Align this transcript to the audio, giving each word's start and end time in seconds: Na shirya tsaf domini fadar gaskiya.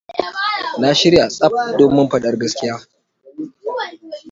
Na 0.81 0.89
shirya 0.99 1.25
tsaf 1.31 1.53
domini 1.77 2.09
fadar 2.11 2.35
gaskiya. 2.41 2.75